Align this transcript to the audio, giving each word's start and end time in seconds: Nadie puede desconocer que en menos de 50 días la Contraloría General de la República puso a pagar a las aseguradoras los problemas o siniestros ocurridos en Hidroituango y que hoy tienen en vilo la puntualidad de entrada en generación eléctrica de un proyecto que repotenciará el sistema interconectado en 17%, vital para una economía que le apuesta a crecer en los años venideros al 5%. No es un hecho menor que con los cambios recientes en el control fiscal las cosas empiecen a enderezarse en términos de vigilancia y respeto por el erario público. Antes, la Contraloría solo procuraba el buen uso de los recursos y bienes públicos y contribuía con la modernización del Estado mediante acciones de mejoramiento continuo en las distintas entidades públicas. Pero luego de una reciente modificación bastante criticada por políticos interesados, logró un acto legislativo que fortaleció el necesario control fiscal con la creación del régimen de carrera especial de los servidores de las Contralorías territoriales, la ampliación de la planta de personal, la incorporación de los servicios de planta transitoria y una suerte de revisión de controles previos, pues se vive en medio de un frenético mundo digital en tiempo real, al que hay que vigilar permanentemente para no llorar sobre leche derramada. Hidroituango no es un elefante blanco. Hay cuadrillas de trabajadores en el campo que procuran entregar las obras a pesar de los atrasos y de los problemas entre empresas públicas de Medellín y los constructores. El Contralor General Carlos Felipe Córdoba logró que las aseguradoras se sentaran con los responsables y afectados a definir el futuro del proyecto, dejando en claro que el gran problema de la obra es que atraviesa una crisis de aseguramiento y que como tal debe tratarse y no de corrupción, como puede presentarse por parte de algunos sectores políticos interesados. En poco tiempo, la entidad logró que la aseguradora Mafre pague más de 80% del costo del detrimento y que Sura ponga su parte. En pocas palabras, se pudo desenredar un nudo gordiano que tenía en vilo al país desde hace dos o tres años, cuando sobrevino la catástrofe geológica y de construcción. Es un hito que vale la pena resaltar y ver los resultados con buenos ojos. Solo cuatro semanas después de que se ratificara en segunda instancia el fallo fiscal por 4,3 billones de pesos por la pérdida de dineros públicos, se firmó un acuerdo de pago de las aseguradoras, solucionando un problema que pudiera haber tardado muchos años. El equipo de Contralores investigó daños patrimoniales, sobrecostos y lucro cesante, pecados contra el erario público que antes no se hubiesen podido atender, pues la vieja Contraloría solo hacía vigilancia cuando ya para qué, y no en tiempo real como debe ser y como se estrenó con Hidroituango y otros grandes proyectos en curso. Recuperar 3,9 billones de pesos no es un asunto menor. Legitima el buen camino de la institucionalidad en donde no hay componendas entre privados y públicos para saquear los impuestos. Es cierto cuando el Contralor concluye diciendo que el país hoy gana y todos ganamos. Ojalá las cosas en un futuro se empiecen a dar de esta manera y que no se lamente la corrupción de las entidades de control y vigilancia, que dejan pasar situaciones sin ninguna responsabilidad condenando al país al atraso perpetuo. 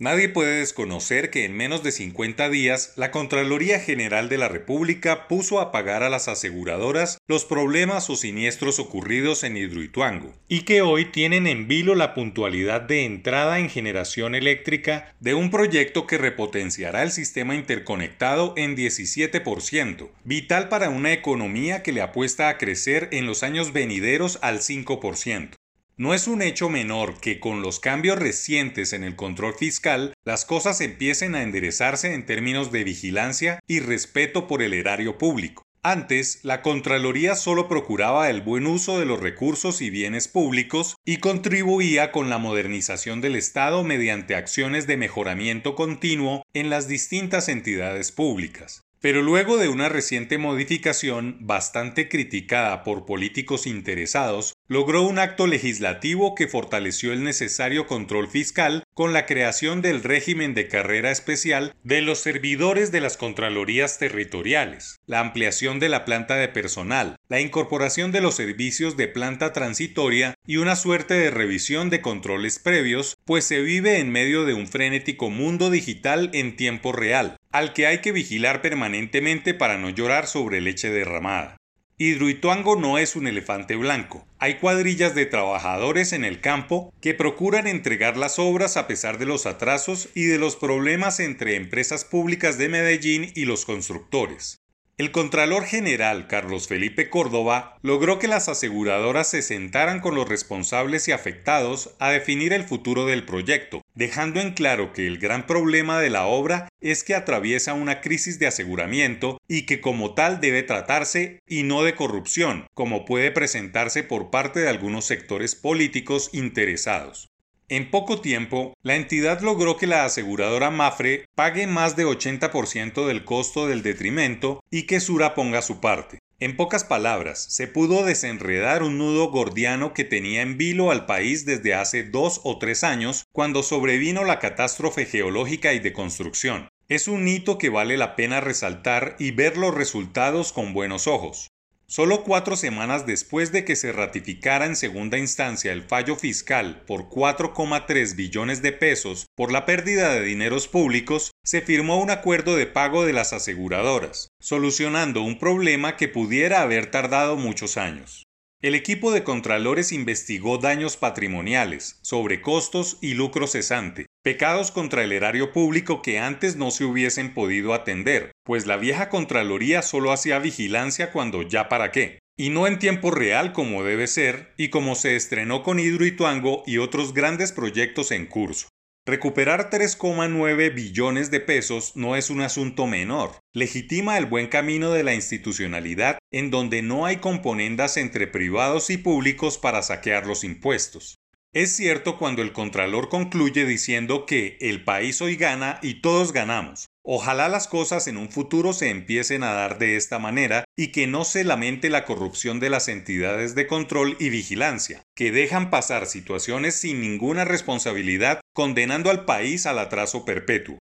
Nadie 0.00 0.30
puede 0.30 0.60
desconocer 0.60 1.28
que 1.28 1.44
en 1.44 1.54
menos 1.54 1.82
de 1.82 1.92
50 1.92 2.48
días 2.48 2.94
la 2.96 3.10
Contraloría 3.10 3.78
General 3.78 4.30
de 4.30 4.38
la 4.38 4.48
República 4.48 5.28
puso 5.28 5.60
a 5.60 5.70
pagar 5.70 6.02
a 6.02 6.08
las 6.08 6.26
aseguradoras 6.26 7.18
los 7.28 7.44
problemas 7.44 8.08
o 8.08 8.16
siniestros 8.16 8.78
ocurridos 8.78 9.44
en 9.44 9.58
Hidroituango 9.58 10.34
y 10.48 10.62
que 10.62 10.80
hoy 10.80 11.04
tienen 11.12 11.46
en 11.46 11.68
vilo 11.68 11.94
la 11.94 12.14
puntualidad 12.14 12.80
de 12.80 13.04
entrada 13.04 13.58
en 13.58 13.68
generación 13.68 14.34
eléctrica 14.34 15.14
de 15.20 15.34
un 15.34 15.50
proyecto 15.50 16.06
que 16.06 16.16
repotenciará 16.16 17.02
el 17.02 17.10
sistema 17.10 17.54
interconectado 17.54 18.54
en 18.56 18.78
17%, 18.78 20.08
vital 20.24 20.70
para 20.70 20.88
una 20.88 21.12
economía 21.12 21.82
que 21.82 21.92
le 21.92 22.00
apuesta 22.00 22.48
a 22.48 22.56
crecer 22.56 23.10
en 23.12 23.26
los 23.26 23.42
años 23.42 23.74
venideros 23.74 24.38
al 24.40 24.60
5%. 24.60 25.59
No 26.00 26.14
es 26.14 26.28
un 26.28 26.40
hecho 26.40 26.70
menor 26.70 27.20
que 27.20 27.40
con 27.40 27.60
los 27.60 27.78
cambios 27.78 28.18
recientes 28.18 28.94
en 28.94 29.04
el 29.04 29.16
control 29.16 29.52
fiscal 29.52 30.14
las 30.24 30.46
cosas 30.46 30.80
empiecen 30.80 31.34
a 31.34 31.42
enderezarse 31.42 32.14
en 32.14 32.24
términos 32.24 32.72
de 32.72 32.84
vigilancia 32.84 33.60
y 33.66 33.80
respeto 33.80 34.46
por 34.46 34.62
el 34.62 34.72
erario 34.72 35.18
público. 35.18 35.62
Antes, 35.82 36.40
la 36.42 36.62
Contraloría 36.62 37.34
solo 37.34 37.68
procuraba 37.68 38.30
el 38.30 38.40
buen 38.40 38.66
uso 38.66 38.98
de 38.98 39.04
los 39.04 39.20
recursos 39.20 39.82
y 39.82 39.90
bienes 39.90 40.26
públicos 40.26 40.96
y 41.04 41.18
contribuía 41.18 42.12
con 42.12 42.30
la 42.30 42.38
modernización 42.38 43.20
del 43.20 43.36
Estado 43.36 43.84
mediante 43.84 44.36
acciones 44.36 44.86
de 44.86 44.96
mejoramiento 44.96 45.74
continuo 45.74 46.46
en 46.54 46.70
las 46.70 46.88
distintas 46.88 47.50
entidades 47.50 48.10
públicas. 48.10 48.80
Pero 49.00 49.22
luego 49.22 49.56
de 49.56 49.68
una 49.68 49.88
reciente 49.88 50.36
modificación 50.36 51.38
bastante 51.40 52.08
criticada 52.10 52.84
por 52.84 53.06
políticos 53.06 53.66
interesados, 53.66 54.54
logró 54.70 55.02
un 55.02 55.18
acto 55.18 55.48
legislativo 55.48 56.36
que 56.36 56.46
fortaleció 56.46 57.12
el 57.12 57.24
necesario 57.24 57.88
control 57.88 58.28
fiscal 58.28 58.84
con 58.94 59.12
la 59.12 59.26
creación 59.26 59.82
del 59.82 60.00
régimen 60.04 60.54
de 60.54 60.68
carrera 60.68 61.10
especial 61.10 61.74
de 61.82 62.02
los 62.02 62.20
servidores 62.20 62.92
de 62.92 63.00
las 63.00 63.16
Contralorías 63.16 63.98
territoriales, 63.98 65.00
la 65.06 65.18
ampliación 65.18 65.80
de 65.80 65.88
la 65.88 66.04
planta 66.04 66.36
de 66.36 66.46
personal, 66.46 67.16
la 67.28 67.40
incorporación 67.40 68.12
de 68.12 68.20
los 68.20 68.36
servicios 68.36 68.96
de 68.96 69.08
planta 69.08 69.52
transitoria 69.52 70.34
y 70.46 70.58
una 70.58 70.76
suerte 70.76 71.14
de 71.14 71.32
revisión 71.32 71.90
de 71.90 72.00
controles 72.00 72.60
previos, 72.60 73.16
pues 73.24 73.44
se 73.44 73.62
vive 73.62 73.98
en 73.98 74.12
medio 74.12 74.44
de 74.44 74.54
un 74.54 74.68
frenético 74.68 75.30
mundo 75.30 75.70
digital 75.70 76.30
en 76.32 76.54
tiempo 76.54 76.92
real, 76.92 77.38
al 77.50 77.72
que 77.72 77.88
hay 77.88 77.98
que 77.98 78.12
vigilar 78.12 78.62
permanentemente 78.62 79.52
para 79.52 79.78
no 79.78 79.90
llorar 79.90 80.28
sobre 80.28 80.60
leche 80.60 80.90
derramada. 80.90 81.59
Hidroituango 82.02 82.76
no 82.76 82.96
es 82.96 83.14
un 83.14 83.26
elefante 83.26 83.76
blanco. 83.76 84.26
Hay 84.38 84.54
cuadrillas 84.54 85.14
de 85.14 85.26
trabajadores 85.26 86.14
en 86.14 86.24
el 86.24 86.40
campo 86.40 86.94
que 87.02 87.12
procuran 87.12 87.66
entregar 87.66 88.16
las 88.16 88.38
obras 88.38 88.78
a 88.78 88.86
pesar 88.86 89.18
de 89.18 89.26
los 89.26 89.44
atrasos 89.44 90.08
y 90.14 90.24
de 90.24 90.38
los 90.38 90.56
problemas 90.56 91.20
entre 91.20 91.56
empresas 91.56 92.06
públicas 92.06 92.56
de 92.56 92.70
Medellín 92.70 93.30
y 93.34 93.44
los 93.44 93.66
constructores. 93.66 94.56
El 94.96 95.12
Contralor 95.12 95.64
General 95.66 96.26
Carlos 96.26 96.68
Felipe 96.68 97.10
Córdoba 97.10 97.76
logró 97.82 98.18
que 98.18 98.28
las 98.28 98.48
aseguradoras 98.48 99.28
se 99.28 99.42
sentaran 99.42 100.00
con 100.00 100.14
los 100.14 100.26
responsables 100.26 101.06
y 101.08 101.12
afectados 101.12 101.96
a 101.98 102.10
definir 102.10 102.54
el 102.54 102.64
futuro 102.64 103.04
del 103.04 103.26
proyecto, 103.26 103.79
dejando 104.00 104.40
en 104.40 104.52
claro 104.52 104.94
que 104.94 105.06
el 105.06 105.18
gran 105.18 105.46
problema 105.46 106.00
de 106.00 106.08
la 106.08 106.24
obra 106.24 106.70
es 106.80 107.04
que 107.04 107.14
atraviesa 107.14 107.74
una 107.74 108.00
crisis 108.00 108.38
de 108.38 108.46
aseguramiento 108.46 109.36
y 109.46 109.66
que 109.66 109.82
como 109.82 110.14
tal 110.14 110.40
debe 110.40 110.62
tratarse 110.62 111.40
y 111.46 111.64
no 111.64 111.82
de 111.82 111.94
corrupción, 111.94 112.66
como 112.72 113.04
puede 113.04 113.30
presentarse 113.30 114.02
por 114.02 114.30
parte 114.30 114.60
de 114.60 114.70
algunos 114.70 115.04
sectores 115.04 115.54
políticos 115.54 116.30
interesados. 116.32 117.28
En 117.68 117.90
poco 117.90 118.22
tiempo, 118.22 118.72
la 118.82 118.96
entidad 118.96 119.42
logró 119.42 119.76
que 119.76 119.86
la 119.86 120.06
aseguradora 120.06 120.70
Mafre 120.70 121.26
pague 121.34 121.66
más 121.66 121.94
de 121.94 122.06
80% 122.06 123.06
del 123.06 123.26
costo 123.26 123.68
del 123.68 123.82
detrimento 123.82 124.64
y 124.70 124.84
que 124.84 125.00
Sura 125.00 125.34
ponga 125.34 125.60
su 125.60 125.78
parte. 125.78 126.20
En 126.42 126.56
pocas 126.56 126.84
palabras, 126.84 127.44
se 127.50 127.68
pudo 127.68 128.02
desenredar 128.02 128.82
un 128.82 128.96
nudo 128.96 129.30
gordiano 129.30 129.92
que 129.92 130.04
tenía 130.04 130.40
en 130.40 130.56
vilo 130.56 130.90
al 130.90 131.04
país 131.04 131.44
desde 131.44 131.74
hace 131.74 132.02
dos 132.02 132.40
o 132.44 132.58
tres 132.58 132.82
años, 132.82 133.26
cuando 133.30 133.62
sobrevino 133.62 134.24
la 134.24 134.38
catástrofe 134.38 135.04
geológica 135.04 135.74
y 135.74 135.80
de 135.80 135.92
construcción. 135.92 136.70
Es 136.88 137.08
un 137.08 137.28
hito 137.28 137.58
que 137.58 137.68
vale 137.68 137.98
la 137.98 138.16
pena 138.16 138.40
resaltar 138.40 139.16
y 139.18 139.32
ver 139.32 139.58
los 139.58 139.74
resultados 139.74 140.54
con 140.54 140.72
buenos 140.72 141.06
ojos. 141.06 141.49
Solo 141.90 142.22
cuatro 142.22 142.54
semanas 142.54 143.04
después 143.04 143.50
de 143.50 143.64
que 143.64 143.74
se 143.74 143.90
ratificara 143.90 144.64
en 144.64 144.76
segunda 144.76 145.18
instancia 145.18 145.72
el 145.72 145.82
fallo 145.82 146.14
fiscal 146.14 146.84
por 146.86 147.08
4,3 147.08 148.14
billones 148.14 148.62
de 148.62 148.70
pesos 148.70 149.26
por 149.34 149.50
la 149.50 149.66
pérdida 149.66 150.14
de 150.14 150.22
dineros 150.22 150.68
públicos, 150.68 151.32
se 151.44 151.62
firmó 151.62 152.00
un 152.00 152.10
acuerdo 152.10 152.54
de 152.54 152.66
pago 152.66 153.04
de 153.04 153.12
las 153.12 153.32
aseguradoras, 153.32 154.28
solucionando 154.38 155.22
un 155.22 155.40
problema 155.40 155.96
que 155.96 156.06
pudiera 156.06 156.62
haber 156.62 156.92
tardado 156.92 157.36
muchos 157.36 157.76
años. 157.76 158.22
El 158.62 158.76
equipo 158.76 159.10
de 159.10 159.24
Contralores 159.24 159.90
investigó 159.90 160.58
daños 160.58 160.96
patrimoniales, 160.96 161.98
sobrecostos 162.02 162.98
y 163.00 163.14
lucro 163.14 163.48
cesante, 163.48 164.06
pecados 164.22 164.70
contra 164.70 165.02
el 165.02 165.12
erario 165.12 165.52
público 165.52 166.02
que 166.02 166.18
antes 166.18 166.56
no 166.56 166.70
se 166.70 166.84
hubiesen 166.84 167.32
podido 167.32 167.74
atender, 167.74 168.32
pues 168.44 168.66
la 168.66 168.76
vieja 168.76 169.08
Contraloría 169.08 169.82
solo 169.82 170.12
hacía 170.12 170.38
vigilancia 170.38 171.10
cuando 171.12 171.42
ya 171.42 171.68
para 171.68 171.90
qué, 171.90 172.18
y 172.38 172.50
no 172.50 172.66
en 172.66 172.78
tiempo 172.78 173.10
real 173.10 173.52
como 173.52 173.82
debe 173.82 174.06
ser 174.06 174.52
y 174.56 174.68
como 174.68 174.94
se 174.94 175.16
estrenó 175.16 175.62
con 175.62 175.78
Hidroituango 175.78 176.62
y 176.66 176.78
otros 176.78 177.14
grandes 177.14 177.52
proyectos 177.52 178.10
en 178.12 178.26
curso. 178.26 178.68
Recuperar 179.06 179.70
3,9 179.70 180.74
billones 180.74 181.30
de 181.30 181.40
pesos 181.40 181.96
no 181.96 182.16
es 182.16 182.28
un 182.28 182.42
asunto 182.42 182.86
menor. 182.86 183.32
Legitima 183.54 184.18
el 184.18 184.26
buen 184.26 184.46
camino 184.46 184.92
de 184.92 185.02
la 185.02 185.14
institucionalidad 185.14 186.18
en 186.30 186.50
donde 186.50 186.82
no 186.82 187.06
hay 187.06 187.16
componendas 187.16 187.96
entre 187.96 188.26
privados 188.26 188.90
y 188.90 188.98
públicos 188.98 189.58
para 189.58 189.82
saquear 189.82 190.26
los 190.26 190.44
impuestos. 190.44 191.16
Es 191.52 191.72
cierto 191.72 192.16
cuando 192.16 192.42
el 192.42 192.52
Contralor 192.52 193.08
concluye 193.08 193.64
diciendo 193.64 194.24
que 194.24 194.56
el 194.60 194.84
país 194.84 195.20
hoy 195.20 195.34
gana 195.34 195.80
y 195.82 195.94
todos 195.94 196.32
ganamos. 196.32 196.90
Ojalá 197.02 197.48
las 197.48 197.66
cosas 197.66 198.06
en 198.06 198.18
un 198.18 198.30
futuro 198.30 198.72
se 198.72 198.88
empiecen 198.88 199.42
a 199.42 199.52
dar 199.52 199.78
de 199.78 199.96
esta 199.96 200.20
manera 200.20 200.62
y 200.76 200.92
que 200.92 201.08
no 201.08 201.24
se 201.24 201.42
lamente 201.42 201.90
la 201.90 202.04
corrupción 202.04 202.60
de 202.60 202.70
las 202.70 202.86
entidades 202.86 203.56
de 203.56 203.66
control 203.66 204.16
y 204.20 204.28
vigilancia, 204.28 205.02
que 205.16 205.32
dejan 205.32 205.70
pasar 205.70 206.06
situaciones 206.06 206.76
sin 206.76 207.00
ninguna 207.00 207.44
responsabilidad 207.44 208.40
condenando 208.54 209.10
al 209.10 209.24
país 209.24 209.66
al 209.66 209.80
atraso 209.80 210.24
perpetuo. 210.24 210.78